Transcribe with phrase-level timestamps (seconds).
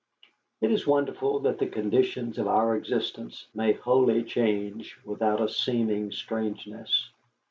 [0.61, 6.11] It is wonderful that the conditions of our existence may wholly change without a seeming
[6.11, 7.11] strangeness.